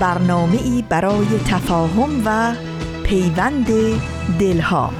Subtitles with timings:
[0.00, 2.54] برنامه ای برای تفاهم و
[3.04, 3.66] پیوند
[4.38, 4.92] دلها.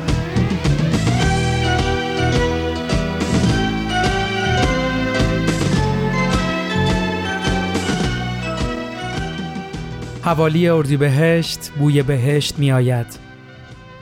[10.23, 13.19] حوالی اردیبهشت بوی بهشت می آید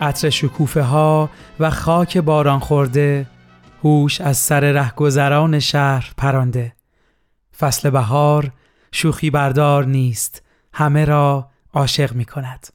[0.01, 3.27] عطر شکوفه ها و خاک باران خورده
[3.85, 6.73] هوش از سر رهگذران شهر پرانده.
[7.59, 8.51] فصل بهار
[8.93, 10.46] شوخی بردار نیست.
[10.79, 12.67] همه را عاشق می کند.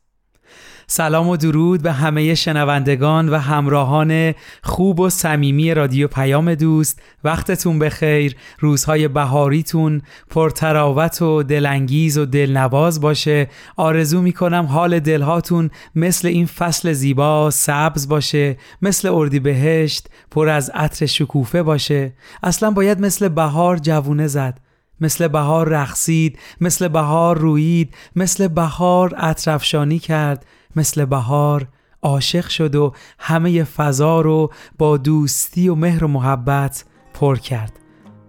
[0.87, 7.01] سلام و درود به همه شنوندگان و همراهان خوب و صمیمی رادیو پیام دوست.
[7.23, 8.35] وقتتون بخیر.
[8.59, 13.47] روزهای بهاریتون پرتراوت و دلانگیز و دلنواز باشه.
[13.77, 20.69] آرزو می‌کنم حال دلهاتون مثل این فصل زیبا سبز باشه مثل اردی بهشت پر از
[20.69, 22.13] عطر شکوفه باشه.
[22.43, 24.70] اصلا باید مثل بهار جوونه زد.
[25.01, 31.67] مثل بهار رقصید مثل بهار رویید مثل بهار اطرفشانی کرد مثل بهار
[32.01, 37.71] عاشق شد و همه فضا رو با دوستی و مهر و محبت پر کرد.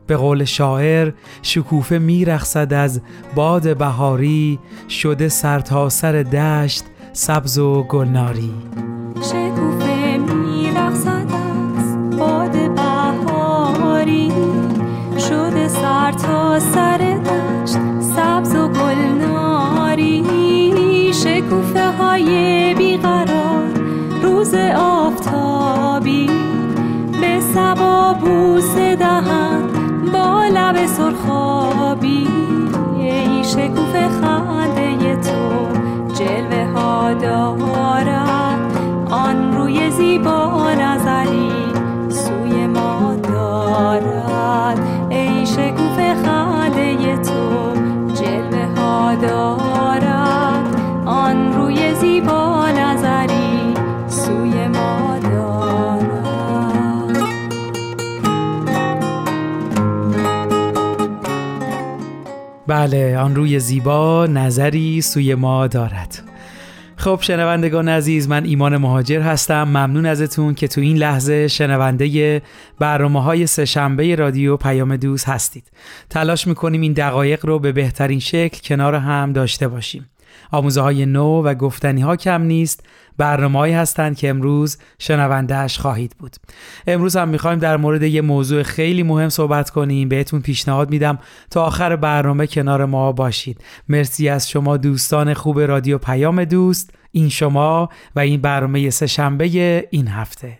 [0.07, 1.13] به قول شاعر
[1.43, 3.01] شکوفه میرخصد از
[3.35, 8.55] باد بهاری شده سرتاسر سر دشت سبز و گلناری.
[9.23, 9.92] شکوفه
[16.03, 20.25] سر تا سر دشت سبز و گلناری
[21.13, 23.69] شکوفه های بیقرار
[24.23, 26.31] روز آفتابی.
[27.21, 29.63] به سبا بوس دهن
[30.13, 32.29] با لب سرخابی.
[32.99, 35.69] ای شکوفه خنده تو
[36.15, 38.59] جلوه ها دارد.
[39.11, 41.51] آن روی زیبا نظری
[42.09, 44.92] سوی ما دارد.
[45.23, 47.75] ای شکوف خنده تو.
[48.15, 50.77] جلوه ها دارد.
[51.07, 53.75] آن روی زیبا نظری
[54.07, 56.43] سوی ما دارد.
[62.67, 66.23] بله آن روی زیبا نظری سوی ما دارد.
[67.03, 69.63] خب شنوندگان عزیز من ایمان مهاجر هستم.
[69.63, 72.43] ممنون ازتون که تو این لحظه شنونده
[72.79, 75.65] برنامه های سهشنبه رادیو پیام دوست هستید.
[76.11, 80.12] تلاش می‌کنیم این دقایق رو به بهترین شکل کنار هم داشته باشیم.
[80.51, 82.87] آموزه نو و گفتنی ها کم نیست.
[83.19, 86.37] برنامه هستند که امروز شنوندهش خواهید بود.
[86.87, 90.09] امروز هم می‌خوایم در مورد یه موضوع خیلی مهم صحبت کنیم.
[90.09, 91.19] بهتون پیشنهاد میدم
[91.51, 93.61] تا آخر برنامه کنار ما باشید.
[93.89, 96.95] مرسی از شما دوستان خوب رادیو پیام دوست.
[97.11, 100.59] این شما و این برنامه سه شنبه این هفته.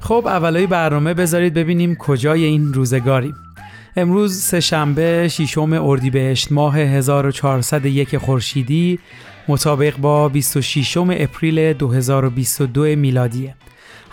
[0.00, 3.34] خب اولای برنامه بذارید ببینیم کجای این روزگاریم.
[3.96, 8.98] امروز سهشنبه ششم اردیبهشت ماه 1401 خورشیدی
[9.48, 13.54] مطابق با 26 اپریل 2022 میلادیه.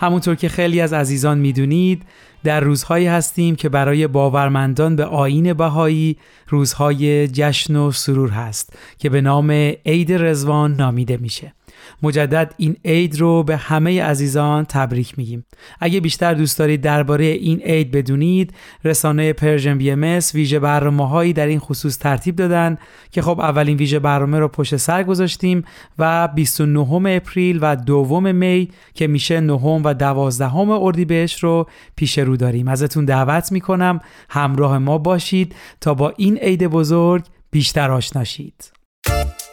[0.00, 2.02] همونطور که خیلی از عزیزان می‌دونید
[2.44, 6.16] در روزهایی هستیم که برای باورمندان به آیین بهایی
[6.48, 9.50] روزهای جشن و سرور هست که به نام
[9.86, 11.52] عید رضوان نامیده میشه.
[12.02, 15.44] مجدد این عید رو به همه عزیزان تبریک میگیم.
[15.80, 18.54] اگه بیشتر دوست دارید درباره این عید بدونید
[18.84, 22.78] رسانه Persian BMS ویژه برنامه هایی در این خصوص ترتیب دادن
[23.10, 25.64] که خب اولین ویژه برنامه رو پشت سر گذاشتیم
[25.98, 32.36] و 29 اپریل و دوم می که میشه نهم و دوازدهم اردیبهشت رو پیش رو
[32.36, 32.68] داریم.
[32.68, 34.00] ازتون دعوت می‌کنم
[34.30, 38.72] همراه ما باشید تا با این عید بزرگ بیشتر آشناشید
[39.06, 39.51] اندیش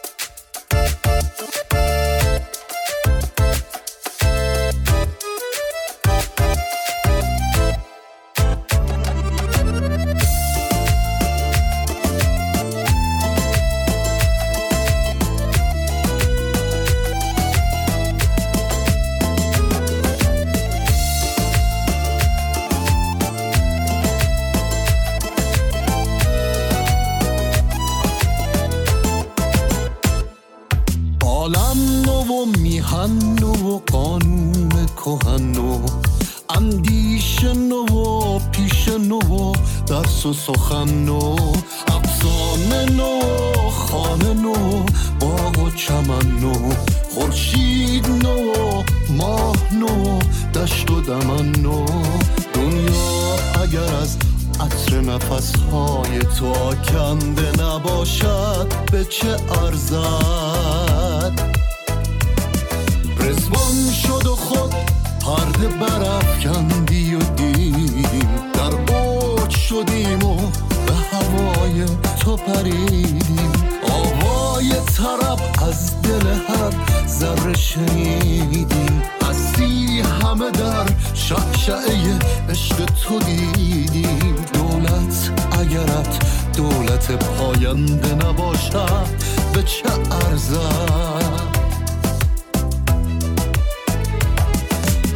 [73.20, 73.52] پریدیم
[73.82, 79.02] آوای طرب از دل هر ذره شنیدیم.
[79.28, 82.18] هستی همه در شعشعه
[82.50, 84.34] عشق تو دیدیم.
[84.52, 85.30] دولت
[85.60, 86.18] اگرت
[86.56, 89.06] دولت پاینده نباشد
[89.54, 91.40] به چه ارزد؟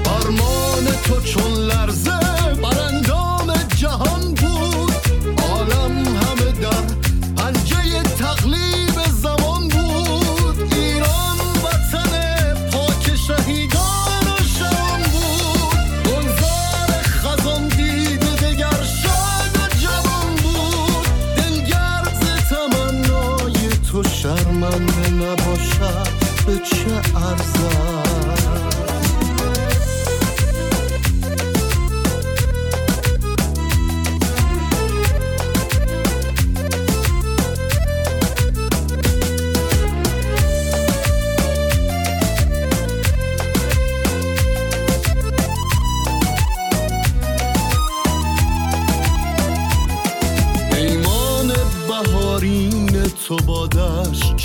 [0.04, 2.24] فرمان تو چون لرزه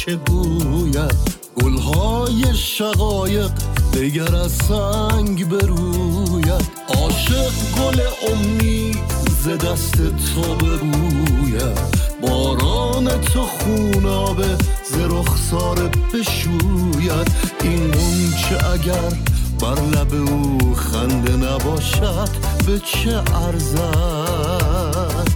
[0.09, 1.15] چه گوید
[1.63, 3.51] گلهای شقایق
[3.93, 6.69] دگر از سنگ بروید.
[6.87, 8.01] عاشق گل
[8.31, 8.99] امید
[9.43, 11.79] ز دست تو بروید
[12.21, 14.57] باران تو خونابه
[14.91, 17.31] ز رخسار بشوید.
[17.63, 19.13] این منچه اگر
[19.59, 22.29] بر لب او خنده نباشد
[22.67, 25.29] به چه ارزد؟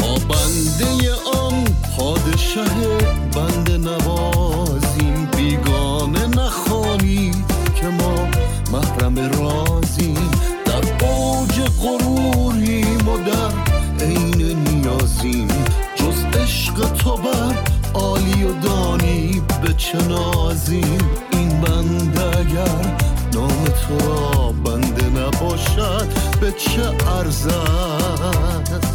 [0.00, 1.12] ما بنده
[2.54, 2.98] پادشه
[3.34, 7.30] بنده نوازیم بیگانه نخوانی
[7.80, 8.14] که ما
[8.72, 10.30] محرم رازیم.
[10.64, 13.52] در اوج غروریم و در
[14.04, 15.48] عین نیازیم.
[15.94, 17.54] جز عشق تو بر
[17.94, 20.98] عالی و دانی به چه نازیم.
[21.32, 22.96] این بنده اگر
[23.34, 26.08] نام تو را بنده نباشد
[26.40, 28.91] به چه ارزد؟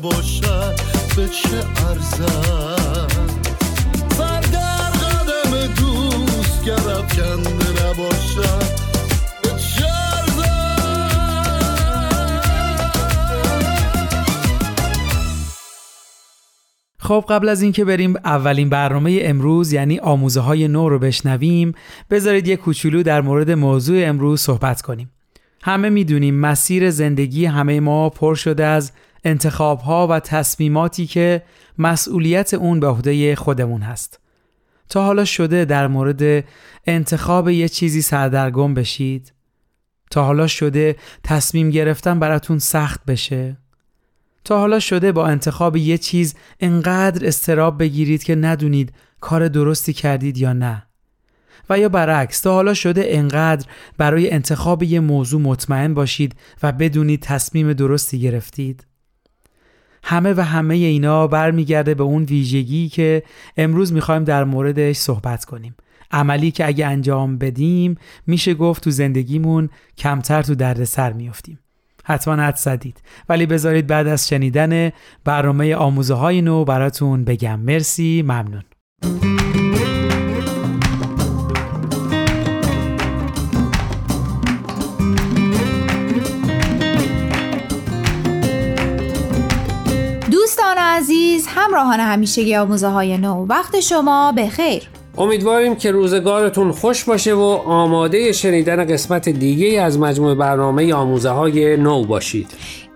[0.00, 0.74] نباشد
[1.16, 3.10] به چه ارزد؟
[4.10, 8.80] سر در قدم دوست گر افکنده نباشد
[16.98, 21.74] خب قبل از اینکه بریم اولین برنامه امروز یعنی آموزه های نو رو بشنویم
[22.10, 25.10] بذارید یه کوچولو در مورد موضوع امروز صحبت کنیم.
[25.62, 28.92] همه می‌دونیم مسیر زندگی همه ما پر شده از
[29.24, 31.42] انتخاب ها و تصمیماتی که
[31.78, 34.20] مسئولیت اون به عهده خودمون هست.
[34.88, 36.44] تا حالا شده در مورد
[36.86, 39.32] انتخاب یه چیزی سردرگم بشید؟
[40.10, 43.56] تا حالا شده تصمیم گرفتن براتون سخت بشه؟
[44.44, 50.38] تا حالا شده با انتخاب یه چیز انقدر استراب بگیرید که ندونید کار درستی کردید
[50.38, 50.86] یا نه؟
[51.70, 53.66] و یا برعکس تا حالا شده انقدر
[53.98, 58.86] برای انتخاب یه موضوع مطمئن باشید و بدونید تصمیم درستی گرفتید؟
[60.02, 63.22] همه و همه اینا برمیگرده به اون ویژگی که
[63.56, 65.74] امروز می‌خوایم در موردش صحبت کنیم.
[66.10, 71.58] عملی که اگه انجام بدیم میشه گفت تو زندگیمون کمتر تو دردسر میافتیم.
[72.04, 73.02] حتما حد زدید.
[73.28, 74.90] ولی بذارید بعد از شنیدن
[75.24, 77.60] برنامه آموزه های نو براتون بگم.
[77.60, 78.62] مرسی ممنون.
[91.70, 93.46] همراهان همیشگی آموزه های نو.
[93.48, 94.82] وقت شما بخیر
[95.18, 101.76] امیدواریم که روزگارتون خوش باشه و آماده شنیدن قسمت دیگه از مجموع برنامه آموزه های
[101.76, 102.50] نو باشید.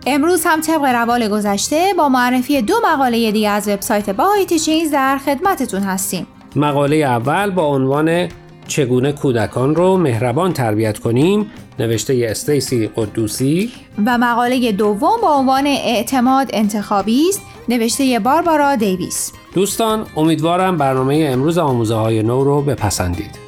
[0.07, 5.19] امروز هم طبق روال گذشته با معرفی دو مقاله دیگه از وبسایت باهای تیچینگز در
[5.19, 6.27] خدمتتون هستیم.
[6.57, 8.29] مقاله اول با عنوان
[8.69, 13.71] چگونه کودکان رو مهربان تربیت کنیم نوشته استیسی قدوسی.
[14.07, 17.41] و مقاله دوم با عنوان اعتماد انتخابی است.
[17.69, 19.33] نوشته باربارا دیویس.
[19.55, 23.44] دوستان امیدوارم برنامه امروز آموزه های نو رو بپسندید.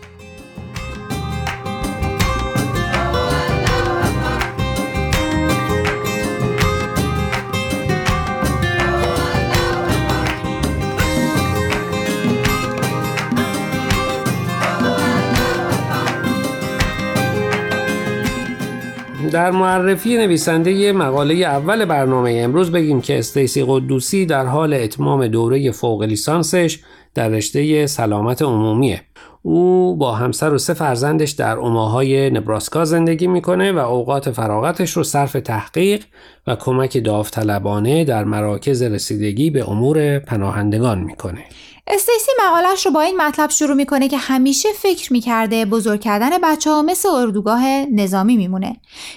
[19.36, 25.70] در معرفی نویسنده مقاله اول برنامه امروز بگیم که استیسی قدوسی در حال اتمام دوره
[25.70, 26.78] فوق لیسانسش
[27.14, 29.02] در رشته سلامت عمومیه.
[29.48, 35.02] او با همسر و سه فرزندش در اوماهای نبراسکا زندگی می‌کنه و اوقات فراغتش رو
[35.02, 36.04] صرف تحقیق
[36.46, 41.44] و کمک داوطلبانه در مراکز رسیدگی به امور پناهندگان می‌کنه.
[41.86, 46.70] استیسی مقالش رو با این مطلب شروع می‌کنه که همیشه فکر می‌کرده بزرگ کردن بچه
[46.70, 48.76] ها مثل اردوگاه نظامی میمونه.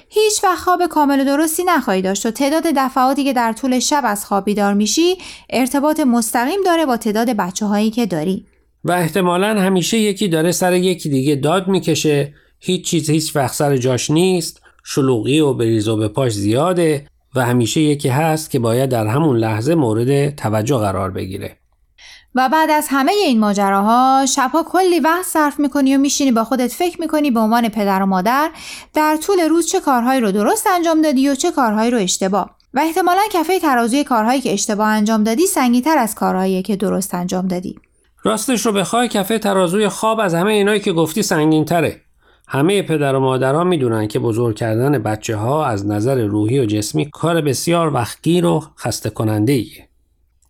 [0.09, 4.01] هیچ وقت خواب کامل و درستی نخواهی داشت و تعداد دفعاتی که در طول شب
[4.05, 5.17] از خواب بیدار میشی
[5.49, 8.45] ارتباط مستقیم داره با تعداد بچه هایی که داری.
[8.83, 12.33] و احتمالا همیشه یکی داره سر یکی دیگه داد می‌کشه.
[12.59, 14.61] هیچ چیز هیچ وقت سر جاش نیست.
[14.83, 19.37] شلوغی و بریز و به پاش زیاده و همیشه یکی هست که باید در همون
[19.37, 21.55] لحظه مورد توجه قرار بگیره.
[22.35, 26.71] و بعد از همه این ماجراها شبها کلی وقت صرف می‌کنی و میشینی با خودت
[26.71, 28.51] فکر می‌کنی به عنوان پدر و مادر
[28.93, 32.55] در طول روز چه کارهایی رو درست انجام دادی و چه کارهایی رو اشتباه.
[32.73, 37.47] و احتمالا کفه ترازوی کارهایی که اشتباه انجام دادی سنگینتر از کارهایی که درست انجام
[37.47, 37.75] دادی.
[38.23, 42.01] راستش رو بخوای کفه ترازوی خواب از همه اینایی که گفتی سنگینتره.
[42.47, 47.09] همه پدر و مادرها می‌دونن که بزرگ کردن بچه ها از نظر روحی و جسمی
[47.09, 49.89] کار بسیار وقتگیر و خسته کننده ایه.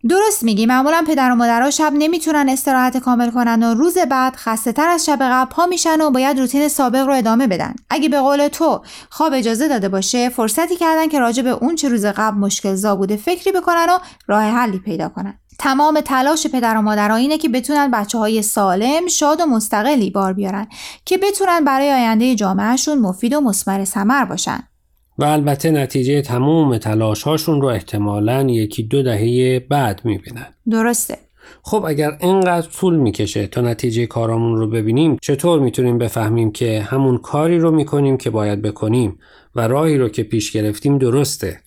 [0.08, 0.66] درست میگی.
[0.66, 5.06] معمولا پدر و مادرها شب نمی‌تونن استراحت کامل کنن و روز بعد خسته تر از
[5.06, 7.74] شب قبل پا میشن و باید روتین سابق رو ادامه بدن.
[7.90, 11.88] اگه به قول تو خواب اجازه داده باشه فرصتی کردن که راجع به اون چه
[11.88, 15.38] روز قبل مشکل زا بوده فکری بکنن و راه حلی پیدا کنن.
[15.62, 20.32] تمام تلاش پدر و مادرها اینه که بتونن بچه های سالم شاد و مستقلی بار
[20.32, 20.66] بیارن
[21.04, 24.62] که بتونن برای آینده جامعهشون مفید و مسمر ثمر باشن.
[25.18, 30.46] و البته نتیجه تمام تلاش هاشون رو احتمالا یکی دو دهه بعد می‌بینن.
[30.70, 31.18] درسته.
[31.62, 37.18] خب اگر اینقدر طول می‌کشه تا نتیجه کارامون رو ببینیم چطور می‌تونیم بفهمیم که همون
[37.18, 39.18] کاری رو می‌کنیم که باید بکنیم
[39.56, 41.60] و راهی رو که پیش گرفتیم درسته؟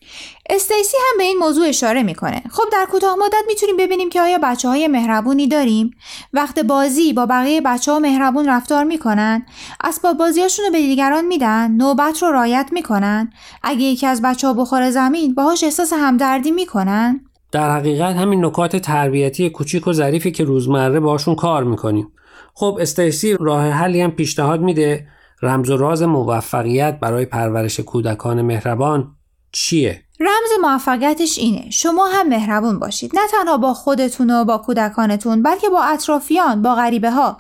[0.50, 2.44] استیسی هم به این موضوع اشاره می‌کنه.
[2.52, 5.92] خب در کوتاه مدت می‌تونیم ببینیم که آیا بچه های مهربونی داریم؟
[6.34, 9.46] وقت بازی با بقیه بچه ها مهربون رفتار می‌کنن؟
[9.84, 14.54] اسباب بازیاشون رو به دیگران میدن؟ نوبت رو رایت می‌کنن؟ اگه یکی از بچه ها
[14.54, 20.44] بخوره زمین باهاش احساس همدردی می‌کنن؟ در حقیقت همین نکات تربیتی کوچیک و ظریفی که
[20.44, 22.12] روزمره باشون کار می‌کنیم.
[22.54, 25.08] خب استیسی راه حلی هم پیشنهاد میده
[25.42, 29.16] رمز و راز موفقیت برای پرورش کودکان مهربان
[29.52, 31.70] چیه؟ رمز موفقیتش اینه.
[31.70, 33.12] شما هم مهربون باشید.
[33.16, 37.38] نه تنها با خودتون و با کودکانتون بلکه با اطرافیان با غریبه ها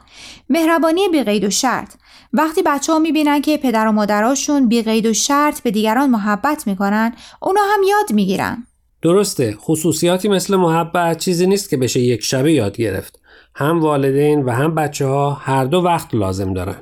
[0.49, 1.93] مهربانی بی قید و شرط.
[2.33, 6.67] وقتی بچه ها می‌بینن که پدر و مادراشون بی قید و شرط به دیگران محبت
[6.67, 8.67] می‌کنن اونا هم یاد می‌گیرن.
[9.03, 13.19] درسته خصوصیاتی مثل محبت چیزی نیست که بشه یک شبه یاد گرفت.
[13.55, 16.75] هم والدین و هم بچه ها هر دو وقت لازم دارن.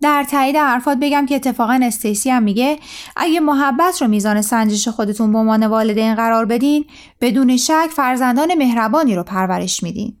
[0.00, 2.78] در تایید حرفات بگم که اتفاقا استیسی هم میگه
[3.16, 6.84] اگه محبت رو میزان سنجش خودتون به عنوان والدین قرار بدین
[7.20, 10.16] بدون شک فرزندان مهربانی رو پرورش میدین.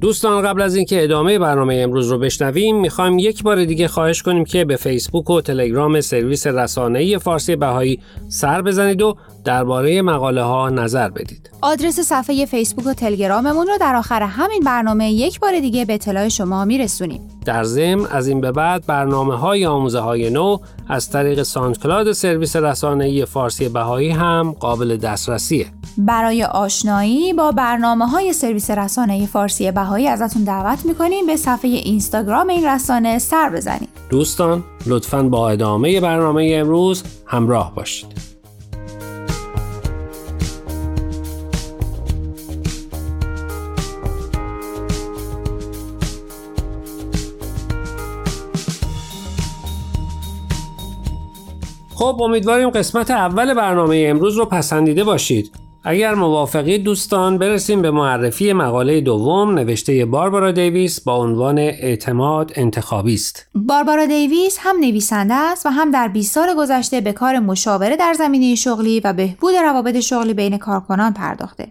[0.00, 4.44] دوستان قبل از اینکه ادامه برنامه امروز رو بشنویم می‌خوایم یک بار دیگه خواهش کنیم
[4.44, 10.70] که به فیسبوک و تلگرام سرویس رسانه‌ای فارسی بهایی سر بزنید و درباره مقاله ها
[10.70, 11.50] نظر بدید.
[11.62, 16.28] آدرس صفحه فیسبوک و تلگراممون رو در آخر همین برنامه یک بار دیگه به اطلاع
[16.28, 17.20] شما میرسونیم.
[17.44, 20.58] در ضمن از این به بعد برنامه های آموزه های نو
[20.88, 25.66] از طریق ساندکلاد سرویس رسانه‌ای فارسی بهایی هم قابل دسترسیه.
[25.98, 32.48] برای آشنایی با برنامه های سرویس رسانه فارسی بهایی ازتون دعوت می‌کنیم به صفحه اینستاگرام
[32.48, 33.88] این رسانه سر بزنید.
[34.10, 38.33] دوستان لطفاً با ادامه برنامه امروز همراه باشید.
[52.04, 55.50] خب امیدواریم قسمت اول برنامه امروز رو پسندیده باشید
[55.84, 63.14] اگر موافقید دوستان برسیم به معرفی مقاله دوم نوشته باربارا دیویس با عنوان اعتماد انتخابی
[63.14, 63.46] است.
[63.54, 68.12] باربارا دیویس هم نویسنده است و هم در 20 سال گذشته به کار مشاوره در
[68.18, 71.68] زمینه شغلی و بهبود روابط شغلی بین کارکنان پرداخته.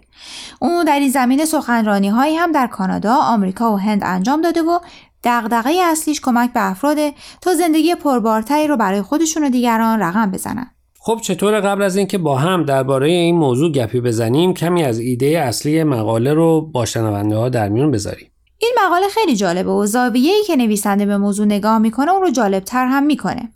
[0.60, 4.80] او در این زمینه سخنرانی هایی هم در کانادا، آمریکا و هند انجام داده و
[5.24, 10.72] دغدغه اصلیش کمک به افراده تا زندگی پربارتری رو برای خودشون و دیگران رقم بزنن.
[11.00, 15.26] خب چطور قبل از اینکه با هم درباره این موضوع گپی بزنیم کمی از ایده
[15.26, 18.32] اصلی مقاله رو با شنونده ها در میون بذاریم.
[18.58, 22.86] این مقاله خیلی جالبه و زاویه‌ای که نویسنده به موضوع نگاه می‌کنه اون رو جالبتر
[22.86, 23.52] هم می‌کنه.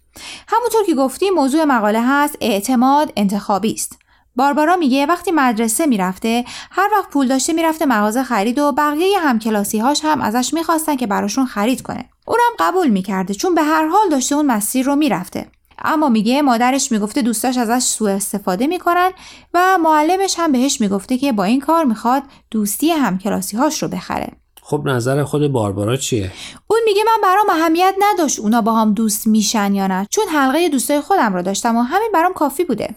[0.48, 4.00] همونطور که گفتیم موضوع مقاله هست اعتماد انتخابی است.
[4.38, 9.80] باربارا میگه وقتی مدرسه می‌رفته هر وقت پول داشته می‌رفته مغازه خرید و بقیه همکلاسی
[9.80, 12.06] هاش هم ازش می‌خواستن که براشون خرید کنه.
[12.28, 15.48] اونم قبول می‌کرده چون به هر حال داشته اون مسیر رو می‌رفته.
[15.84, 19.12] اما میگه مادرش می‌گفته دوستاش ازش سوء استفاده می‌کنن
[19.54, 24.32] و معلمش هم بهش می‌گفته که با این کار می‌خواد دوستی همکلاسی هاش رو بخره.
[24.62, 26.32] خب نظر خود باربارا چیه؟
[26.68, 30.70] اون میگه من برام اهمیت نداشت اونا با هم دوست میشن یا نه چون حلقه
[30.70, 32.96] دوستای خودم رو داشتم و همین برام کافی بوده.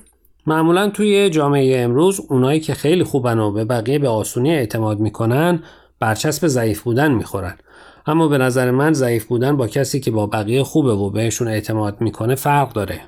[0.51, 5.63] معمولا توی جامعه امروز اونایی که خیلی خوبن و به بقیه به آسونی اعتماد می‌کنن
[6.01, 7.55] برچسب ضعیف بودن می‌خورن.
[8.07, 12.01] اما به نظر من ضعیف بودن با کسی که با بقیه خوبه و بهشون اعتماد
[12.01, 13.01] می‌کنه فرق داره.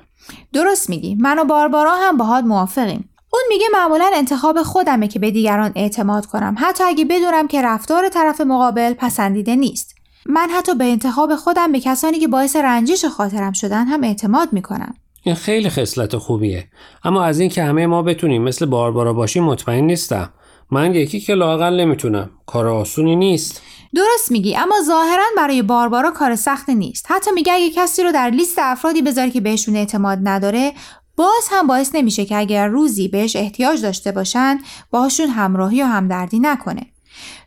[0.53, 1.15] درست میگی.
[1.15, 3.09] من و باربارا هم باهات موافقیم.
[3.33, 6.55] اون میگه معمولا انتخاب خودمه که به دیگران اعتماد کنم.
[6.57, 9.95] حتی اگه بدونم که رفتار طرف مقابل پسندیده نیست.
[10.25, 14.93] من حتی به انتخاب خودم به کسانی که باعث رنجش خاطرم شدن هم اعتماد می‌کنم.
[15.23, 16.67] این خیلی خصلت خوبیه.
[17.03, 20.33] اما از اینکه همه ما بتونیم مثل باربارا باشیم مطمئن نیستم.
[20.71, 22.29] من یکی که لاقل نمی‌تونم.
[22.45, 23.61] کار آسونی نیست.
[23.95, 27.05] درست میگی اما ظاهرا برای باربارا کار سخت نیست.
[27.09, 30.73] حتی میگه اگه کسی رو در لیست افرادی بذاری که بهشون اعتماد نداره
[31.15, 34.59] باز هم باعث نمیشه که اگر روزی بهش احتیاج داشته باشن
[34.91, 36.92] باهاشون همراهی و همدردی نکنه.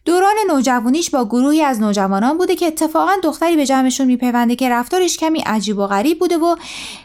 [0.06, 5.16] دوران نوجوانیش با گروهی از نوجوانان بوده که اتفاقا دختری به جمعشون میپیونده که رفتارش
[5.16, 6.56] کمی عجیب و غریب بوده و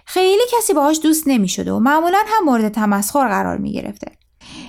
[0.06, 4.12] خیلی کسی باهاش دوست نمی‌شده و معمولا هم مورد تمسخر قرار می‌گرفته.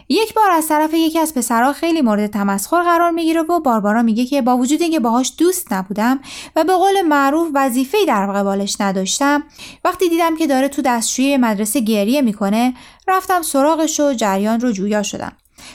[0.09, 4.25] یک بار از طرف یکی از پسرها خیلی مورد تمسخر قرار می‌گیره و باربارا میگه
[4.25, 6.21] که با وجود اینکه باهاش دوست نبودم
[6.57, 9.43] و به قول معروف وظیفه در قبالش نداشتم
[9.85, 12.75] وقتی دیدم که داره تو دستشویی مدرسه گریه می‌کنه
[13.09, 15.33] رفتم سراغش و جریان رو جویا شدم.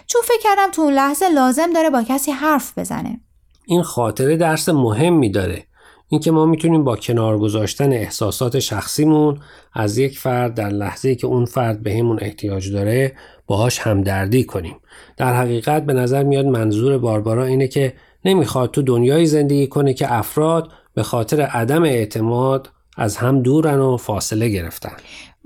[0.07, 3.19] چون فکر کردم تو اون لحظه لازم داره با کسی حرف بزنه.
[3.65, 5.63] این خاطره درس مهمی داره.
[6.09, 9.39] اینکه ما می‌تونیم با کنار گذاشتن احساسات شخصیمون
[9.73, 13.15] از یک فرد در لحظه که اون فرد به همون احتیاج داره
[13.47, 14.75] باهاش همدردی کنیم.
[15.17, 17.93] در حقیقت به نظر میاد منظور باربارا اینه که
[18.25, 23.97] نمی‌خواد تو دنیای زندگی کنه که افراد به خاطر عدم اعتماد از هم دورن و
[23.97, 24.95] فاصله گرفتن.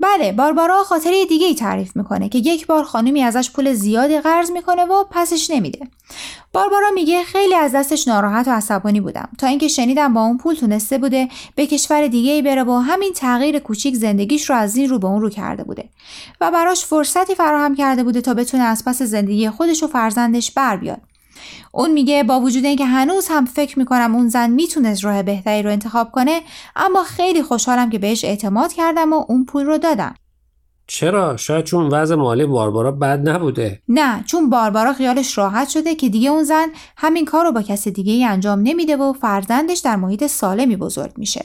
[0.02, 4.50] بله باربارا خاطره دیگه ای تعریف می‌کنه که یک بار خانمی ازش پول زیادی قرض
[4.50, 5.88] می‌کنه و پسش نمیده.
[6.52, 10.54] باربارا میگه خیلی از دستش ناراحت و عصبانی بودم تا اینکه شنیدم با اون پول
[10.54, 14.88] تونسته بوده به کشور دیگه ای بره و همین تغییر کوچیک زندگیش رو از این
[14.88, 15.88] رو به اون رو کرده بوده
[16.40, 20.76] و براش فرصتی فراهم کرده بوده تا بتونه از پس زندگی خودش و فرزندش بر
[20.76, 21.00] بیاد.
[21.72, 25.70] اون میگه با وجود اینکه هنوز هم فکر می‌کنم اون زن می‌تونست راه بهتری رو
[25.70, 26.40] انتخاب کنه
[26.76, 30.14] اما خیلی خوشحالم که بهش اعتماد کردم و اون پول رو دادم.
[30.86, 33.82] چرا؟ شاید چون وضع مالی باربارا بد نبوده.
[33.88, 37.88] نه چون باربارا خیالش راحت شده که دیگه اون زن همین کار رو با کس
[37.88, 41.44] دیگه ای انجام نمیده و فرزندش در محیط سالمی بزرگ میشه.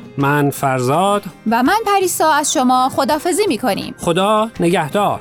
[0.17, 1.23] من فرزاد.
[1.51, 5.19] و من پریسا از شما خدافظی می کنیم خدا نگهدار.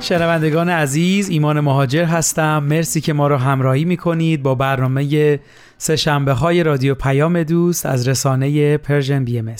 [0.00, 2.62] شنوندگان عزیز ایمان مهاجر هستم.
[2.62, 5.40] مرسی که ما رو همراهی می‌کنید با برنامه
[5.78, 9.54] سه شنبه های رادیو پیام دوست از رسانه Persian BMS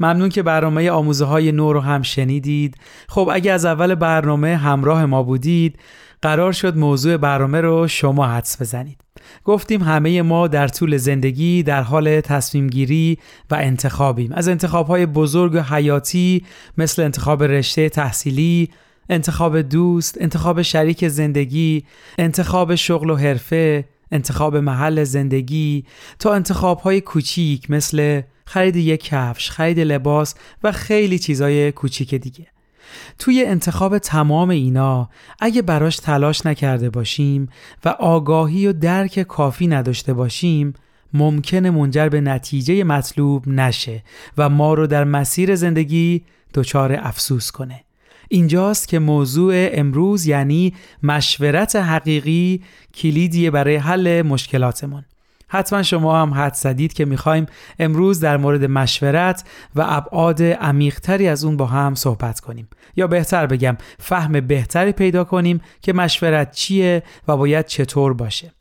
[0.00, 2.76] ممنون که برنامه آموزه های نو رو هم شنیدید.
[3.08, 5.78] خب اگه از اول برنامه همراه ما بودید
[6.22, 9.00] قرار شد موضوع برنامه رو شما حدس بزنید.
[9.44, 13.18] گفتیم همه ما در طول زندگی در حال تصمیم گیری
[13.50, 14.32] و انتخابیم.
[14.32, 16.44] از انتخاب های بزرگ و حیاتی
[16.78, 18.68] مثل انتخاب رشته تحصیلی
[19.08, 21.84] انتخاب دوست، انتخاب شریک زندگی،
[22.18, 25.84] انتخاب شغل و حرفه، انتخاب محل زندگی
[26.18, 32.46] تا انتخاب های کوچیک مثل خرید یک کفش، خرید لباس و خیلی چیزای کوچیک دیگه.
[33.18, 37.48] توی انتخاب تمام اینا اگه براش تلاش نکرده باشیم
[37.84, 40.74] و آگاهی و درک کافی نداشته باشیم
[41.12, 44.02] ممکنه منجر به نتیجه مطلوب نشه
[44.38, 47.84] و ما رو در مسیر زندگی دچار افسوس کنه.
[48.28, 52.62] اینجاست که موضوع امروز یعنی مشورت حقیقی
[52.94, 55.04] کلیدیه برای حل مشکلاتمون
[55.48, 57.46] حتما شما هم حد زدید که می‌خوایم
[57.78, 62.68] امروز در مورد مشورت و ابعاد عمیقتری از اون با هم صحبت کنیم.
[62.96, 68.52] یا بهتر بگم فهم بهتری پیدا کنیم که مشورت چیه و باید چطور باشه.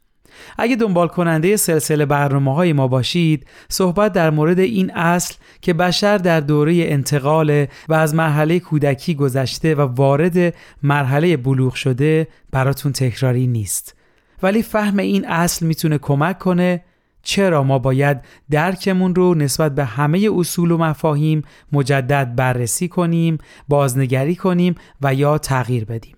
[0.58, 6.18] اگه دنبال کننده سلسله برنامه های ما باشید صحبت در مورد این اصل که بشر
[6.18, 13.48] در دوره انتقال و از مرحله کودکی گذشته و وارد مرحله بلوغ شده براتون تکراری
[13.48, 13.96] نیست.
[14.44, 16.84] ولی فهم این اصل می‌تونه کمک کنه
[17.24, 18.18] چرا ما باید
[18.52, 25.38] درکمون رو نسبت به همه اصول و مفاهیم مجدد بررسی کنیم، بازنگری کنیم و یا
[25.38, 26.16] تغییر بدیم.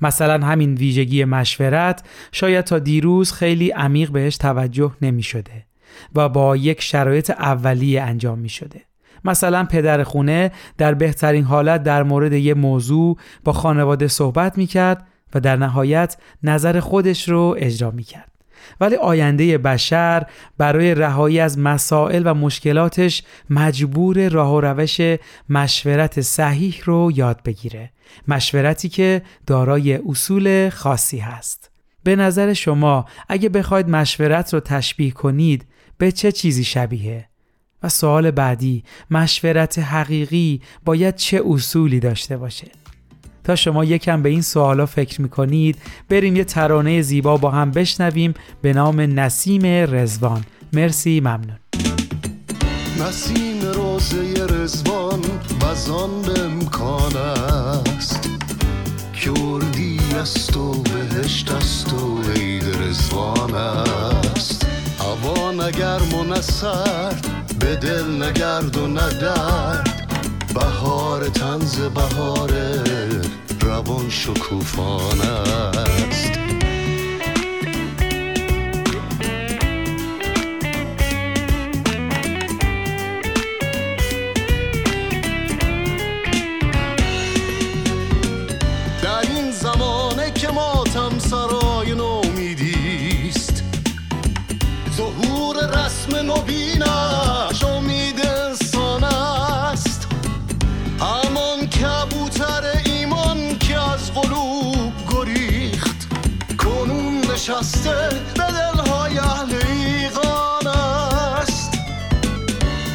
[0.00, 5.66] مثلا همین ویژگی مشورت شاید تا دیروز خیلی عمیق بهش توجه نمی شده
[6.14, 8.80] و با یک شرایط اولیه انجام می شده.
[9.24, 15.06] مثلا پدر خونه در بهترین حالت در مورد یه موضوع با خانواده صحبت می کرد
[15.36, 18.32] و در نهایت نظر خودش رو اجرا می کرد.
[18.80, 20.26] ولی آینده بشر
[20.58, 25.00] برای رهایی از مسائل و مشکلاتش مجبور راه و روش
[25.48, 27.90] مشورت صحیح رو یاد بگیره
[28.28, 31.70] مشورتی که دارای اصول خاصی هست
[32.04, 35.66] به نظر شما اگه بخواید مشورت رو تشبیه کنید
[35.98, 37.28] به چه چیزی شبیه؟
[37.82, 42.66] و سوال بعدی مشورت حقیقی باید چه اصولی داشته باشه؟
[43.46, 45.76] تا شما یکم به این سوالا فکر می‌کنید
[46.08, 51.58] بریم یه ترانه زیبا با هم بشنویم به نام نسیم رزوان مرسی ممنون.
[53.00, 55.20] نسیم روزه رزوان
[55.60, 58.28] بزان به امکان است.
[59.12, 64.66] که اردی است و بهشت است و عید رزوان است.
[64.98, 66.24] هوا نگرم و
[67.60, 69.96] به دل نگرد و ندرد
[70.54, 72.50] بهار تنز بهار
[73.76, 76.32] روان شکوفان است.
[89.02, 93.62] در این زمانه که ماتم سرای نومیدیست
[94.96, 96.82] ظهور رسم امید
[107.48, 111.70] نشسته به دلهای اهل ایقان است.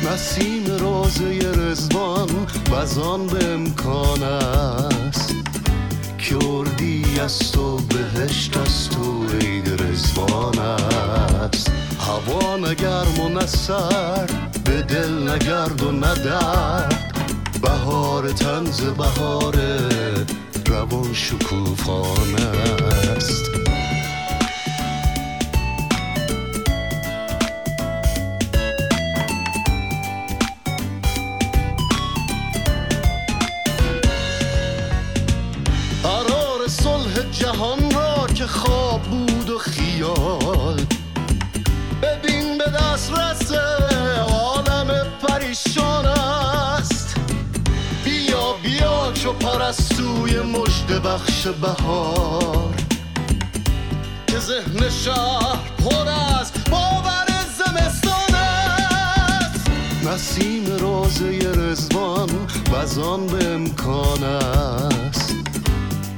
[0.04, 2.28] نسیم روزه رزوان
[2.72, 5.36] وزان به امکان است.
[6.18, 11.72] که اردی است و بهشت است و عید رزوان است.
[12.00, 14.30] هوا نگرم و نسر
[14.66, 17.14] به دل نگرد و ندرد
[17.62, 19.56] بهار تنز بهار
[20.68, 22.21] روان شکوفان
[51.12, 52.76] بخش بهار
[54.28, 57.26] که ذهن شهر پر از باور
[57.58, 59.70] زمستان است.
[60.04, 62.30] نسیم روزه رزوان
[62.72, 65.36] وزان به امکان است.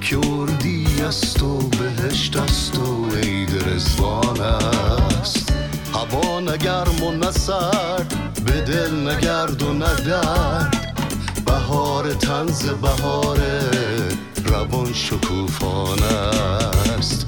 [0.01, 0.19] که
[1.07, 5.53] است و بهشت است و عید رزوان است.
[5.93, 8.13] هوا نگرم و نسرد
[8.45, 10.95] به دل نگرد و ندرد
[11.45, 13.39] بهار تنز بهار
[14.73, 17.25] جوان شکوفان است.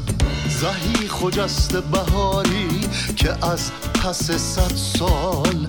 [0.50, 2.82] زهی خجست بهاری
[3.16, 3.72] که از
[4.04, 5.68] پس صد سال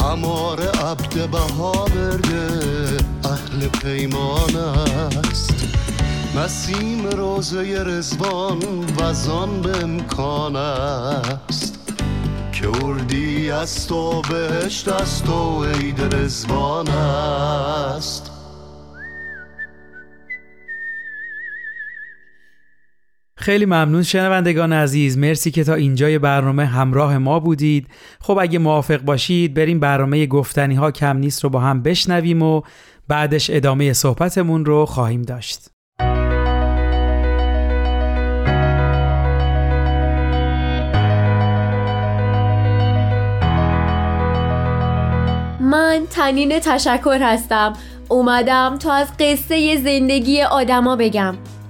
[0.00, 5.54] همار عبد بها برده اهل پیمان است.
[6.36, 8.58] نسیم روزه رزوان
[8.98, 11.78] وزان به امکان است.
[12.52, 18.33] که اردی است و بهشت است و عید رزوان است.
[23.44, 25.18] خیلی ممنون شنوندگان عزیز.
[25.18, 27.86] مرسی که تا اینجای برنامه همراه ما بودید.
[28.20, 32.62] خب اگه موافق باشید بریم برنامه گفتنی ها کم نیست رو با هم بشنویم و
[33.08, 35.68] بعدش ادامه صحبتمون رو خواهیم داشت.
[45.60, 47.72] من تنین تشکر هستم.
[48.08, 51.34] اومدم تا از قصه زندگی آدما بگم.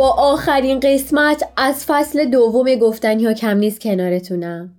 [0.00, 4.70] با آخرین قسمت از فصل دوم گفتنی ها کم نیست کنارتونم.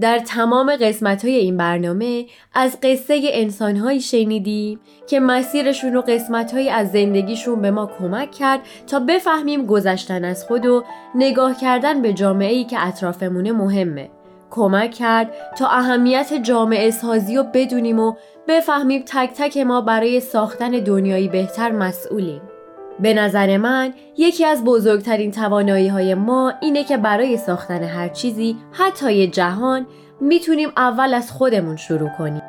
[0.00, 6.54] در تمام قسمت های این برنامه از قصه انسان هایی شنیدیم که مسیرشون و قسمت
[6.54, 12.02] های از زندگیشون به ما کمک کرد تا بفهمیم گذشتن از خود و نگاه کردن
[12.02, 14.10] به جامعه ای که اطرافمونه مهمه.
[14.50, 18.14] کمک کرد تا اهمیت جامعه سازی رو بدونیم و
[18.48, 22.53] بفهمیم تک تک ما برای ساختن دنیایی بهتر مسئولیم.
[23.00, 28.56] به نظر من یکی از بزرگترین توانایی های ما اینه که برای ساختن هر چیزی
[28.72, 29.86] حتی جهان
[30.20, 32.42] می‌تونیم اول از خودمون شروع کنیم.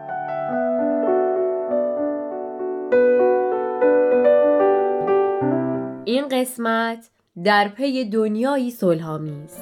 [6.05, 7.09] این قسمت
[7.43, 9.57] در پی دنیایی صلحآمیز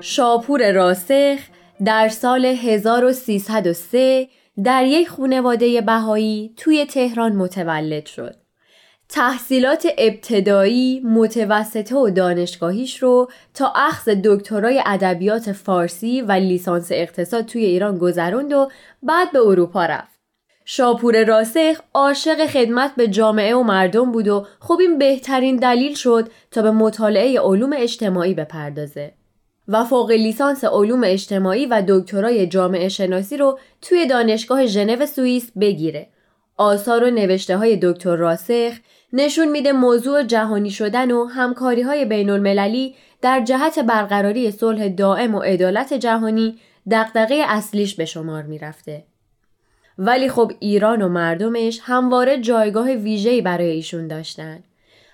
[0.00, 1.38] شاپور راسخ
[1.84, 4.28] در سال 1303
[4.64, 8.34] در یک خانواده بهایی توی تهران متولد شد.
[9.08, 17.64] تحصیلات ابتدایی، متوسطه و دانشگاهیش رو تا اخذ دکترای ادبیات فارسی و لیسانس اقتصاد توی
[17.64, 18.70] ایران گذروند و
[19.02, 20.16] بعد به اروپا رفت.
[20.64, 26.30] شاپور راسخ عاشق خدمت به جامعه و مردم بود و خب این بهترین دلیل شد
[26.50, 29.12] تا به مطالعه علوم اجتماعی بپردازه.
[29.68, 36.08] و فوق لیسانس علوم اجتماعی و دکترای جامعه شناسی رو توی دانشگاه ژنو سوئیس بگیره.
[36.56, 38.72] آثار و نوشته های دکتر راسخ
[39.12, 45.34] نشون میده موضوع جهانی شدن و همکاری های بین المللی در جهت برقراری صلح دائم
[45.34, 46.58] و عدالت جهانی
[46.90, 49.04] دقدقه اصلیش به شمار می‌رفته.
[49.98, 54.62] ولی خب ایران و مردمش همواره جایگاه ویژه‌ای برای ایشون داشتن.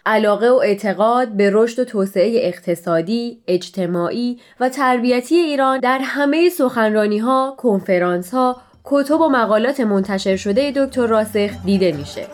[0.06, 7.18] علاقه و اعتقاد به رشد و توسعه اقتصادی، اجتماعی و تربیتی ایران در همه سخنرانی
[7.18, 12.26] ها، کنفرانس ها، کتب و مقالات منتشر شده دکتر راسخ دیده میشه.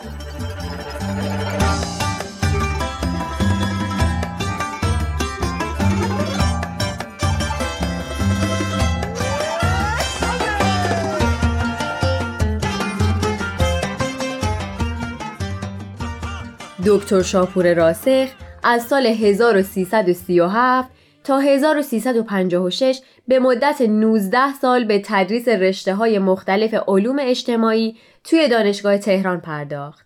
[16.89, 18.29] دکتر شاپور راسخ
[18.63, 20.89] از سال 1337
[21.23, 28.97] تا 1356 به مدت 19 سال به تدریس رشته های مختلف علوم اجتماعی توی دانشگاه
[28.97, 30.05] تهران پرداخت.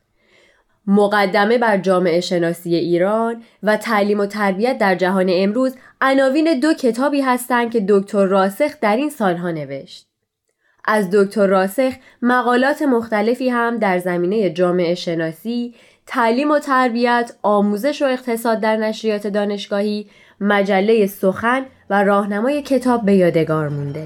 [0.88, 7.22] مقدمه بر جامعه شناسی ایران و تعلیم و تربیت در جهان امروز عناوین دو کتابی
[7.22, 10.08] هستند که دکتر راسخ در این سالها نوشت.
[10.86, 15.76] از دکتر راسخ مقالات مختلفی هم در زمینه جامعه شناسی،
[16.08, 20.08] تعلیم و تربیت، آموزش و اقتصاد در نشریات دانشگاهی،
[20.42, 24.06] مجله سخن و راهنمای کتاب به یادگار مونده.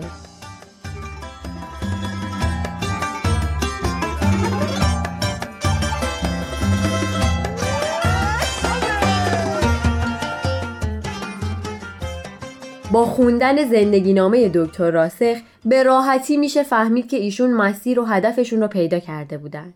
[12.91, 18.61] با خوندن زندگی نامه دکتر راسخ به راحتی میشه فهمید که ایشون مسیر و هدفشون
[18.61, 19.73] رو پیدا کرده بودن.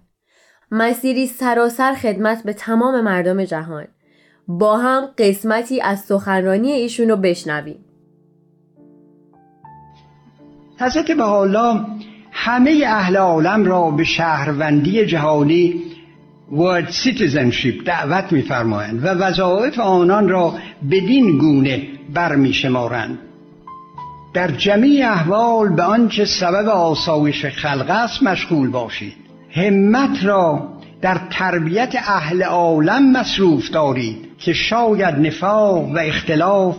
[0.72, 3.88] مسیری سراسر خدمت به تمام مردم جهان.
[4.48, 7.86] با هم قسمتی از سخنرانی ایشون رو بشنویم.
[10.80, 11.86] حضرت بهاءالله
[12.32, 15.82] همه اهل عالم را به شهروندی جهانی
[16.52, 20.54] world citizenship دعوت میفرمایند و وظایف آنان را
[20.92, 23.20] بدین گونه برمیشمارند.
[24.34, 29.31] در جمعی احوال به آنچه سبب آسایش خلق است مشغول باشید.
[29.52, 30.70] همت را
[31.02, 36.78] در تربیت اهل عالم مصروف دارید که شاید نفاق و اختلاف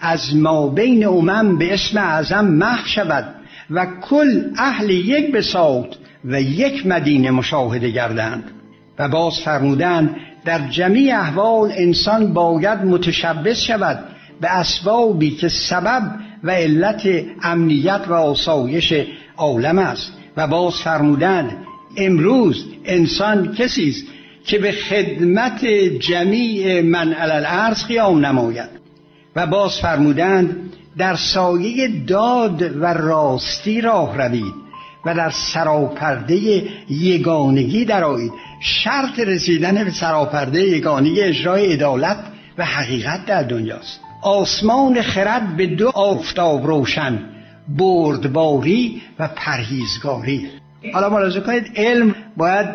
[0.00, 3.34] از ما بین امم به اسم اعظم محو شود
[3.70, 5.86] و کل اهل یک بساط
[6.24, 8.44] و یک مدینه مشاهده گردند
[8.98, 14.04] و باز فرمودند در جمعی احوال انسان باید متشبس شود
[14.40, 16.02] به اسبابی که سبب
[16.44, 17.08] و علت
[17.42, 18.94] امنیت و آسایش
[19.36, 21.56] عالم است و باز فرمودند
[21.96, 24.04] امروز انسان کسی است
[24.44, 25.64] که به خدمت
[26.00, 28.68] جمیع من الارض قیام نماید
[29.36, 34.54] و باز فرمودند در سایه داد و راستی راه روید
[35.04, 38.32] و در سراپرده یگانگی درآیید.
[38.60, 42.18] شرط رسیدن به سراپرده یگانگی اجرای عدالت
[42.58, 44.00] و حقیقت در دنیاست.
[44.22, 47.18] آسمان خرد به دو آفتاب روشن
[47.68, 50.59] بردباری و پرهیزگاری.
[50.92, 52.66] حالا ملاحظه کنید علم باید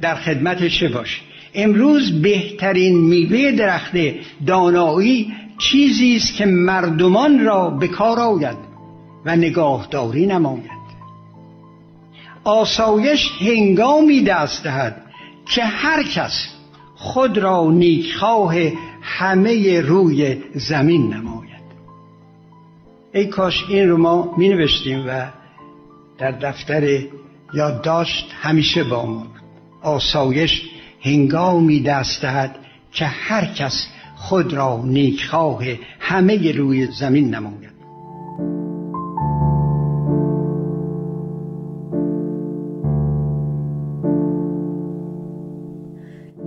[0.00, 1.20] در خدمت چه باشه؟
[1.54, 3.92] امروز بهترین میوه درخت
[4.46, 8.56] دانایی چیزی است که مردمان را به کار آید
[9.24, 10.82] و نگاهداری نماید.
[12.44, 15.02] آسایش هنگامی دست دهد
[15.46, 16.48] که هر کس
[16.96, 18.54] خود را نیکخواه
[19.02, 21.42] همه روی زمین نماید.
[23.14, 25.26] ای کاش این رو ما می نوشتیم و
[26.18, 26.98] در دفتر
[27.54, 29.26] یادداشت همیشه با ما
[29.82, 30.62] آسایش
[31.00, 32.56] هنگامی دست دهد
[32.92, 33.86] که هر کس
[34.16, 35.64] خود را نیکخواه
[36.00, 37.72] همه روی زمین نماید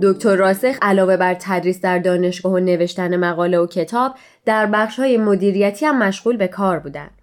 [0.02, 4.14] دکتر راسخ علاوه بر تدریس در دانشگاه و نوشتن مقاله و کتاب
[4.44, 7.15] در بخش های مدیریتی هم مشغول به کار بودند.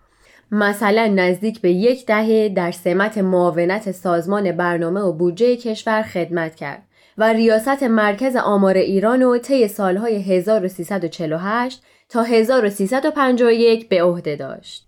[0.52, 6.84] مثلا نزدیک به یک دهه در سمت معاونت سازمان برنامه و بودجه کشور خدمت کرد
[7.18, 14.88] و ریاست مرکز آمار ایران و طی سالهای 1348 تا 1351 به عهده داشت.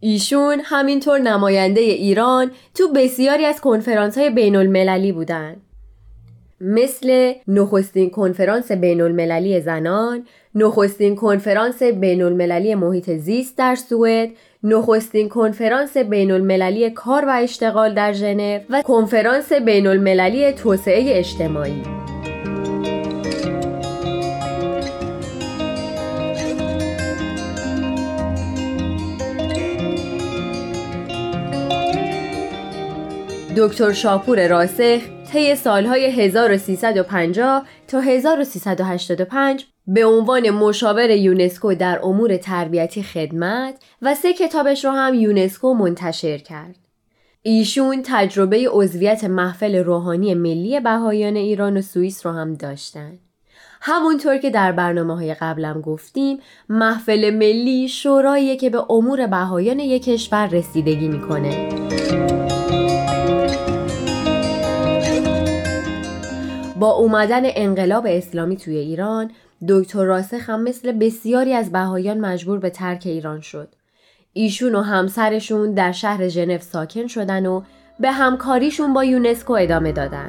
[0.00, 5.60] ایشون همینطور نماینده ایران تو بسیاری از کنفرانس های بین المللی بودند.
[6.60, 14.30] مثل نخستین کنفرانس بین المللی زنان، نخستین کنفرانس بین المللی محیط زیست در سوئد،
[14.62, 21.82] نخستین کنفرانس بین المللی کار و اشتغال در ژنو و کنفرانس بین المللی توسعه اجتماعی.
[33.56, 35.00] دکتر شاپور راسخ
[35.32, 44.32] طی سالهای 1350 تا 1385 به عنوان مشاور یونسکو در امور تربیتی خدمت و سه
[44.32, 46.76] کتابش رو هم یونسکو منتشر کرد.
[47.42, 53.18] ایشون تجربه عضویت محفل روحانی ملی بهایان ایران و سوئیس رو هم داشتن.
[53.80, 60.04] همونطور که در برنامه های قبلم گفتیم محفل ملی شوراییه که به امور بهایان یک
[60.04, 61.68] کشور رسیدگی می‌کنه.
[66.78, 69.30] با اومدن انقلاب اسلامی توی ایران
[69.68, 73.68] دکتر راسخ هم مثل بسیاری از بهایان مجبور به ترک ایران شد.
[74.32, 77.62] ایشون و همسرشون در شهر ژنو ساکن شدن و
[78.00, 80.28] به همکاریشون با یونسکو ادامه دادن.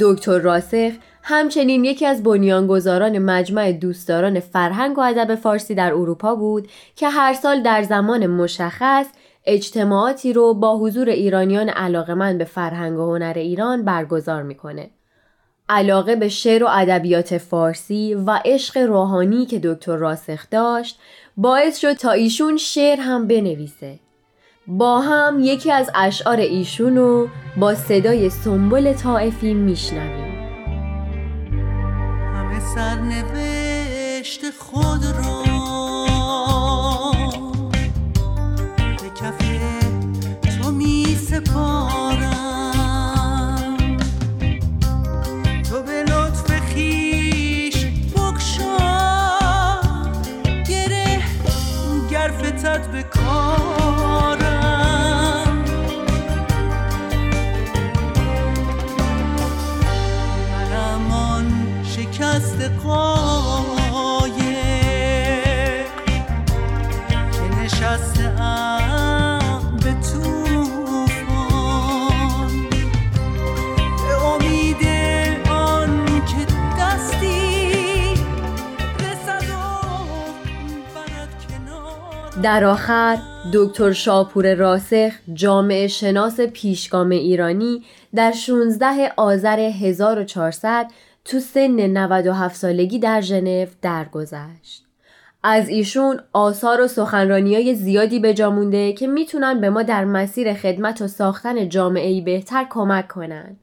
[0.00, 0.92] دکتر راسخ
[1.22, 7.34] همچنین یکی از بنیانگذاران مجمع دوستداران فرهنگ و ادب فارسی در اروپا بود که هر
[7.34, 9.06] سال در زمان مشخص
[9.46, 14.90] اجتماعاتی رو با حضور ایرانیان علاقمند به فرهنگ و هنر ایران برگزار می‌کنه.
[15.68, 20.98] علاقه به شعر و ادبیات فارسی و عشق روحانی که دکتر راسخ داشت
[21.36, 23.98] باعث شد تا ایشون شعر هم بنویسه.
[24.66, 30.31] با هم یکی از اشعار ایشون رو با صدای سنبل طائفی میشنویم.
[32.74, 35.41] سرنوشت خود را
[82.42, 83.18] در آخر
[83.52, 87.82] دکتر شاپور راسخ جامعه شناس پیشگام ایرانی
[88.14, 90.86] در 16 آذر 1400
[91.24, 94.84] تو سن 97 سالگی در ژنو درگذشت.
[95.42, 100.04] از ایشون آثار و سخنرانی های زیادی به جا مونده که می‌تونن به ما در
[100.04, 103.56] مسیر خدمت و ساختن جامعه بهتر کمک کنند.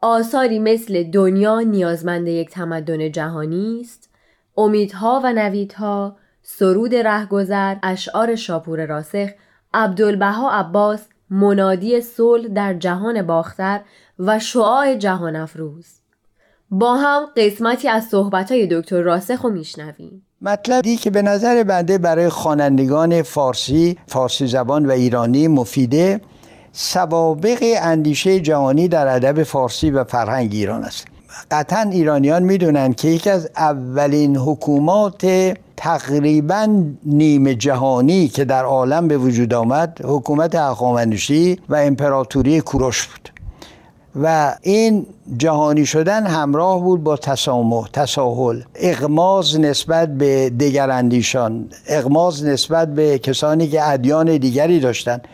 [0.00, 4.10] آثاری مثل دنیا نیازمند یک تمدن جهانی است،
[4.56, 9.28] امیدها و نویدها، سرود رهگذر، اشعار شاپور راسخ،
[9.74, 13.80] عبدالبها عباس، منادی صلح در جهان باختر
[14.18, 15.86] و شعاع جهان افروز.
[16.70, 20.26] با هم قسمتی از صحبتهای دکتر راسخ رو میشنویم.
[20.42, 26.20] مطلبی که به نظر بنده برای خوانندگان فارسی، فارسی زبان و ایرانی مفیده
[26.72, 31.06] سوابق اندیشه جهانی در ادب فارسی و فرهنگ ایران است
[31.50, 39.18] قطعا ایرانیان می‌دونن که یکی از اولین حکومات تقریبا نیمه جهانی که در عالم به
[39.18, 43.28] وجود آمد حکومت هخامنشی و امپراتوری کوروش بود.
[44.22, 45.06] و این
[45.36, 53.68] جهانی شدن همراه بود با تسامح تساهل اغماز نسبت به دیگراندیشان اغماز نسبت به کسانی
[53.68, 55.28] که ادیان دیگری داشتند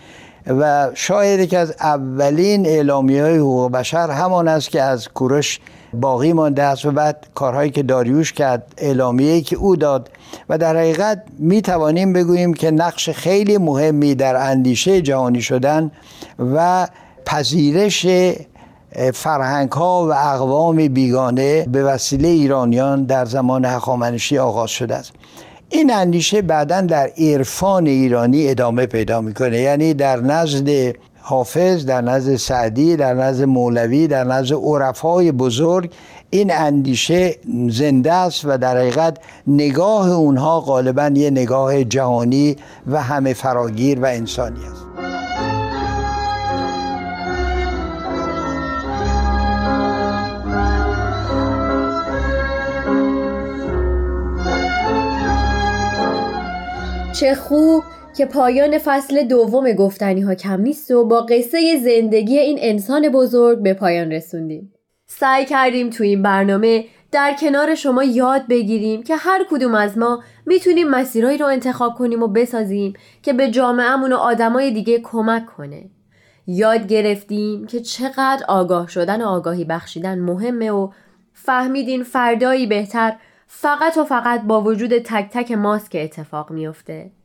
[0.47, 5.61] و شاید که از اولین اعلامی های حقوق بشر همان است که از کوروش
[5.93, 10.11] باقی مانده است و بعد کارهایی که داریوش کرد اعلامیه که او داد
[10.49, 15.91] و در حقیقت می توانیم بگوییم که نقش خیلی مهمی در اندیشه جهانی شدن
[16.39, 16.89] و
[17.27, 18.07] پذیرش
[19.15, 25.13] فرهنگ ها و اقوام بیگانه به وسیله ایرانیان در زمان هخامنشی آغاز شده است.
[25.71, 30.69] این اندیشه بعدا در عرفان ایرانی ادامه پیدا می‌کنه یعنی در نزد
[31.21, 35.91] حافظ در نزد سعدی در نزد مولوی در نزد عرفای بزرگ
[36.31, 37.37] این اندیشه
[37.71, 42.57] زنده است و در حقیقت نگاه اونها غالبا یه نگاه جهانی
[42.87, 44.89] و همه فراگیر و انسانی است.
[57.13, 57.85] چه خوب
[58.19, 63.63] که پایان فصل دوم گفتنی ها کم نیست و با قصه زندگی این انسان بزرگ
[63.63, 64.73] به پایان رسوندیم.
[65.07, 70.23] سعی کردیم تو این برنامه در کنار شما یاد بگیریم که هر کدوم از ما
[70.47, 72.93] می‌تونیم مسیرهایی رو انتخاب کنیم و بسازیم
[73.23, 75.91] که به جامعهمون و آدمای دیگه کمک کنه.
[76.47, 80.91] یاد گرفتیم که چقدر آگاه شدن و آگاهی بخشیدن مهمه و
[81.33, 83.17] فهمیدین فردایی بهتر
[83.47, 87.18] فقط و فقط با وجود تک تک ماست که اتفاق میافته.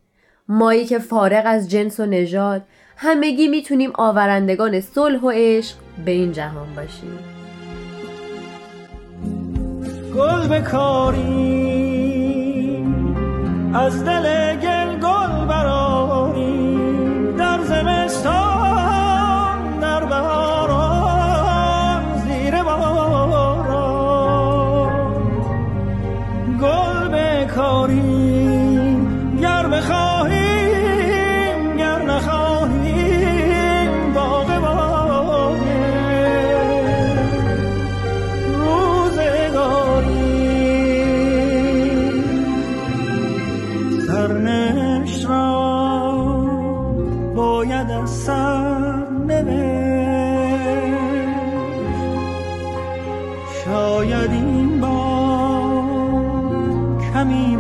[0.47, 2.61] مایی که فارغ از جنس و نژاد
[2.97, 5.75] همگی می‌تونیم آورندگان صلح و عشق
[6.05, 7.19] به این جهان باشیم.
[10.15, 11.63] گل بکاری
[13.73, 14.55] از دل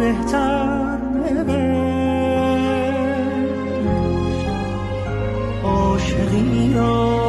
[0.03, 2.07] بهتر نوشت
[5.63, 7.19] عاشقی را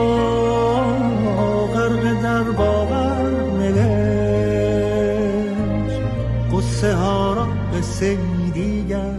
[1.75, 4.81] غرق در باور نوشت.
[6.53, 8.19] قصه ها را قصه
[8.55, 9.15] دیگر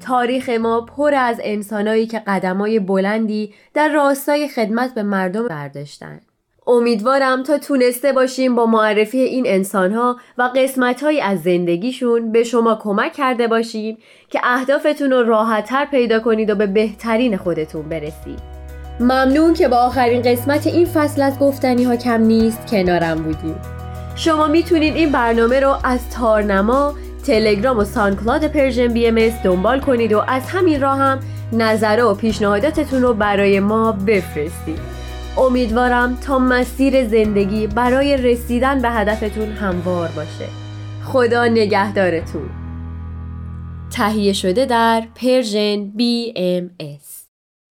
[0.00, 6.20] تاریخ ما پر از انسانایی که قدمای بلندی در راستای خدمت به مردم برداشتن.
[6.68, 13.12] امیدوارم تا تونسته باشیم با معرفی این انسانها و قسمتهایی از زندگیشون به شما کمک
[13.12, 13.98] کرده باشیم
[14.30, 18.38] که اهدافتون رو راحتتر پیدا کنید و به بهترین خودتون برسید.
[19.00, 23.56] ممنون که با آخرین قسمت این فصل از گفتنی ها کم نیست کنارم بودید.
[24.16, 26.94] شما می‌تونید این برنامه رو از تارنما،
[27.26, 31.20] تلگرام و SoundCloud Persian BMS دنبال کنید و از همین راه هم
[31.52, 35.07] نظرها و پیشنهاداتتون رو برای ما بفرستید.
[35.38, 40.48] امیدوارم تا مسیر زندگی برای رسیدن به هدفتون هموار باشه.
[41.04, 42.50] خدا نگهدارتون.
[43.90, 47.18] تهیه شده در پرژن BMS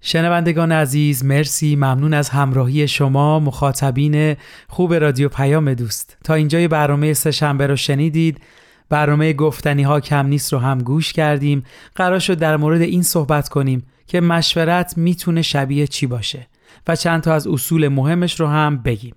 [0.03, 1.77] شنوندگان عزیز مرسی.
[1.77, 3.41] ممنون از همراهی شما.
[3.41, 4.37] مخاطبین
[4.69, 6.17] خوب رادیو پیام دوست.
[6.25, 8.41] تا اینجای برنامه سه شنبه رو شنیدید.
[8.89, 11.65] برنامه گفتنی ها کم نیست رو هم گوش کردیم.
[11.95, 16.47] قرار شد در مورد این صحبت کنیم که مشورت می‌تونه شبیه چی باشه.
[16.89, 19.15] و چند تا از اصول مهمش رو هم بگیم.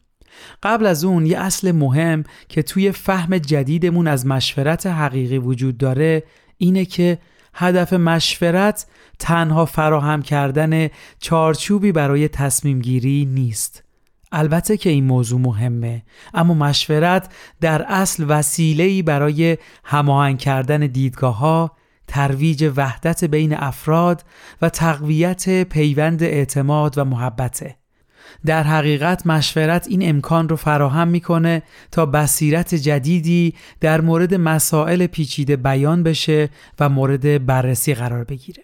[0.63, 6.23] قبل از اون یه اصل مهم که توی فهم جدیدمون از مشورت حقیقی وجود داره
[6.57, 7.17] اینه که
[7.53, 8.85] هدف مشورت
[9.19, 10.87] تنها فراهم کردن
[11.19, 13.83] چارچوبی برای تصمیم گیری نیست.
[14.31, 16.03] البته که این موضوع مهمه
[16.33, 21.71] اما مشورت در اصل وسیله‌ای برای هماهنگ کردن دیدگاه ها،
[22.09, 24.23] ترویج وحدت بین افراد
[24.61, 27.75] و تقویت پیوند اعتماد و محبته.
[28.45, 35.55] در حقیقت مشورت این امکان رو فراهم می‌کنه تا بصیرت جدیدی در مورد مسائل پیچیده
[35.55, 36.49] بیان بشه
[36.79, 38.63] و مورد بررسی قرار بگیره.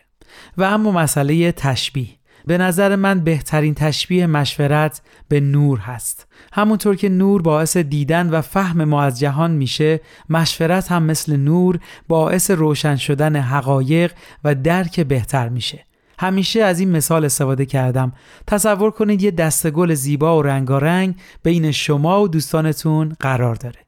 [0.57, 2.07] و اما مسئله تشبیه
[2.47, 6.27] به نظر من بهترین تشبیه مشورت به نور هست.
[6.53, 11.79] همونطور که نور باعث دیدن و فهم ما از جهان میشه مشورت هم مثل نور
[12.07, 14.11] باعث روشن شدن حقایق
[14.43, 15.85] و درک بهتر میشه.
[16.19, 18.13] همیشه از این مثال استفاده کردم.
[18.47, 23.79] تصور کنید یه دستگل زیبا و رنگارنگ بین شما و دوستانتون قرار داره.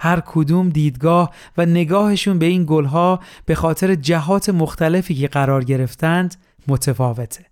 [0.00, 6.34] هر کدوم دیدگاه و نگاهشون به این گلها به خاطر جهات مختلفی که قرار گرفتند
[6.68, 7.47] متفاوته.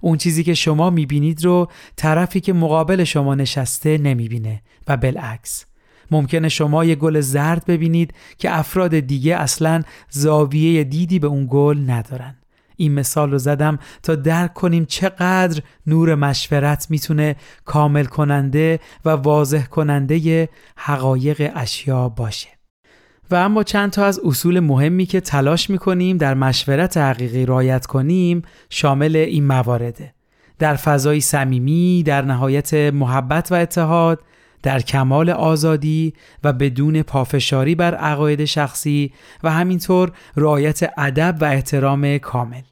[0.00, 5.64] اون چیزی که شما می‌بینید رو طرفی که مقابل شما نشسته نمی‌بینه و بالعکس.
[6.10, 11.90] ممکنه شما یه گل زرد ببینید که افراد دیگه اصلا زاویه دیدی به اون گل
[11.90, 12.34] ندارن.
[12.76, 19.66] این مثال رو زدم تا درک کنیم چقدر نور مشورت می‌تونه کامل کننده و واضح
[19.66, 22.57] کننده حقایق اشیا باشه.
[23.30, 28.42] و اما چند تا از اصول مهمی که تلاش می‌کنیم در مشورت حقیقی رایت کنیم
[28.70, 30.14] شامل این موارده.
[30.58, 34.20] در فضای صمیمی در نهایت محبت و اتحاد
[34.62, 36.14] در کمال آزادی
[36.44, 39.12] و بدون پافشاری بر عقاید شخصی
[39.42, 42.62] و همینطور رعایت ادب و احترام کامل.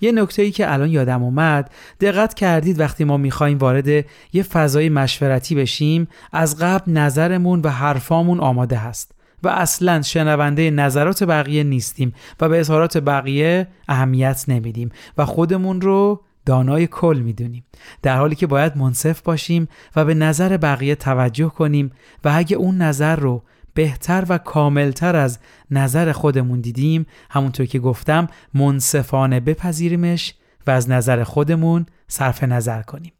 [0.00, 3.88] یه نکته ای که الان یادم اومد دقت کردید وقتی ما می‌خوایم وارد
[4.32, 9.15] یه فضای مشورتی بشیم از قبل نظرمون و حرفامون آماده هست.
[9.46, 16.20] و اصلا شنونده نظرات بقیه نیستیم و به اظهارات بقیه اهمیت نمیدیم و خودمون رو
[16.46, 17.64] دانای کل می‌دونیم.
[18.02, 21.92] در حالی که باید منصف باشیم و به نظر بقیه توجه کنیم
[22.24, 23.42] و اگه اون نظر رو
[23.74, 25.38] بهتر و کاملتر از
[25.70, 30.34] نظر خودمون دیدیم همونطور که گفتم منصفانه بپذیریمش
[30.66, 33.12] و از نظر خودمون صرف نظر کنیم.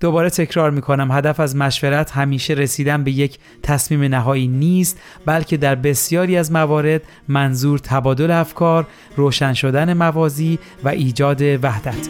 [0.00, 5.74] دوباره تکرار می‌کنم هدف از مشورت همیشه رسیدن به یک تصمیم نهایی نیست بلکه در
[5.74, 12.08] بسیاری از موارد منظور تبادل افکار، روشن شدن موازی و ایجاد وحدت.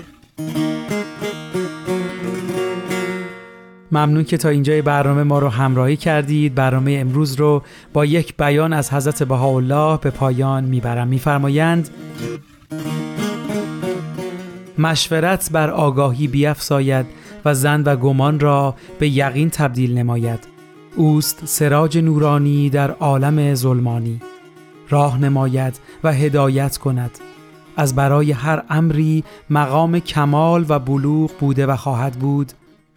[3.92, 6.54] ممنون که تا اینجای برنامه ما رو همراهی کردید.
[6.54, 11.08] برنامه امروز رو با یک بیان از حضرت بهاءالله به پایان می‌برم.
[11.08, 11.88] میفرمایند
[14.78, 17.06] مشورت بر آگاهی بیافزاید
[17.44, 20.40] و زن و گمان را به یقین تبدیل نماید.
[20.96, 24.20] اوست سراج نورانی در عالم ظلمانی.
[24.88, 27.18] راه نماید و هدایت کند.
[27.76, 32.52] از برای هر امری مقام کمال و بلوغ بوده و خواهد بود.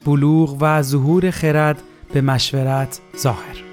[0.06, 1.82] بلوغ و ظهور خرد
[2.14, 3.73] به مشورت ظاهر.